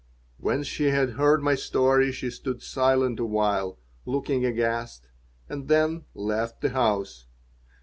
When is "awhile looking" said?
3.19-4.43